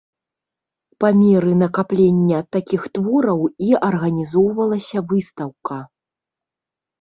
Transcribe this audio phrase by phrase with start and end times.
[1.01, 5.79] Па меры накаплення такіх твораў і арганізоўвалася выстаўка.